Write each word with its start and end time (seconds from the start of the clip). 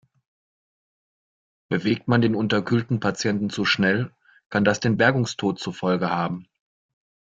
Bewegt 1.69 2.07
man 2.07 2.21
den 2.21 2.33
unterkühlten 2.33 2.99
Patienten 2.99 3.51
zu 3.51 3.65
schnell, 3.65 4.11
kann 4.49 4.63
das 4.63 4.79
den 4.79 4.97
Bergungstod 4.97 5.59
zur 5.59 5.75
Folge 5.75 6.09
haben. 6.09 6.47